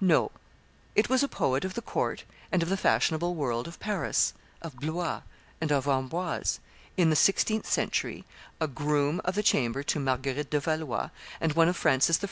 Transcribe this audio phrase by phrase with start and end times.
[0.00, 0.30] No;
[0.94, 4.76] it was a poet of the court and of the fashionable world of Paris, of
[4.76, 5.22] Blois,
[5.60, 6.60] and of Amboise,
[6.96, 8.24] in the sixteenth century,
[8.60, 11.10] a groom of the chamber to Marguerite de Valois,
[11.40, 12.20] and one of Francis I.